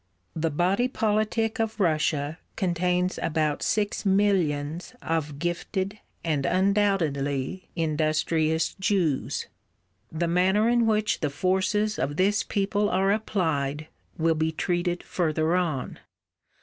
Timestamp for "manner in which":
10.27-11.19